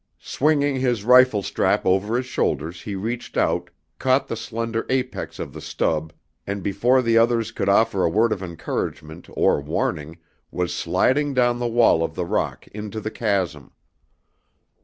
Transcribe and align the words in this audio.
Swinging 0.23 0.77
his 0.77 1.03
rifle 1.03 1.43
strap 1.43 1.85
over 1.85 2.17
his 2.17 2.25
shoulders 2.25 2.81
he 2.81 2.95
reached 2.95 3.37
out, 3.37 3.69
caught 3.99 4.27
the 4.27 4.35
slender 4.35 4.83
apex 4.89 5.37
of 5.37 5.53
the 5.53 5.61
stub, 5.61 6.11
and 6.47 6.63
before 6.63 7.03
the 7.03 7.19
others 7.19 7.51
could 7.51 7.69
offer 7.69 8.03
a 8.03 8.09
word 8.09 8.31
of 8.31 8.41
encouragement 8.41 9.27
or 9.33 9.61
warning 9.61 10.17
was 10.49 10.73
sliding 10.73 11.35
down 11.35 11.59
the 11.59 11.67
wall 11.67 12.01
of 12.03 12.15
the 12.15 12.25
rock 12.25 12.67
into 12.69 12.99
the 12.99 13.11
chasm. 13.11 13.73